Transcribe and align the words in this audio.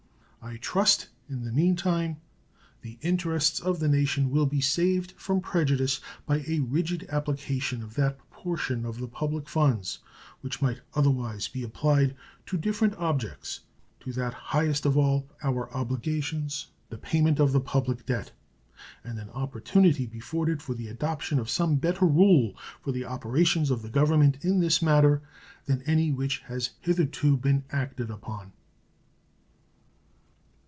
I 0.43 0.57
trust, 0.57 1.07
in 1.29 1.43
the 1.43 1.51
mean 1.51 1.75
time, 1.75 2.17
the 2.81 2.97
interests 3.03 3.59
of 3.59 3.79
the 3.79 3.87
nation 3.87 4.31
will 4.31 4.47
be 4.47 4.59
saved 4.59 5.11
from 5.11 5.39
prejudice 5.39 6.01
by 6.25 6.43
a 6.47 6.61
rigid 6.61 7.05
application 7.11 7.83
of 7.83 7.93
that 7.93 8.17
portion 8.31 8.83
of 8.83 8.97
the 8.97 9.07
public 9.07 9.47
funds 9.47 9.99
which 10.41 10.59
might 10.59 10.79
otherwise 10.95 11.47
be 11.47 11.61
applied 11.61 12.15
to 12.47 12.57
different 12.57 12.95
objects 12.95 13.59
to 13.99 14.11
that 14.13 14.33
highest 14.33 14.87
of 14.87 14.97
all 14.97 15.29
our 15.43 15.71
obligations, 15.75 16.69
the 16.89 16.97
payment 16.97 17.39
of 17.39 17.51
the 17.51 17.61
public 17.61 18.03
debt, 18.07 18.31
and 19.03 19.19
an 19.19 19.29
opportunity 19.29 20.07
be 20.07 20.17
afforded 20.17 20.59
for 20.59 20.73
the 20.73 20.87
adoption 20.87 21.37
of 21.37 21.51
some 21.51 21.75
better 21.75 22.07
rule 22.07 22.55
for 22.81 22.91
the 22.91 23.05
operations 23.05 23.69
of 23.69 23.83
the 23.83 23.89
Government 23.89 24.43
in 24.43 24.59
this 24.59 24.81
matter 24.81 25.21
than 25.67 25.83
any 25.83 26.11
which 26.11 26.39
has 26.47 26.71
hitherto 26.81 27.37
been 27.37 27.63
acted 27.69 28.09
upon. 28.09 28.53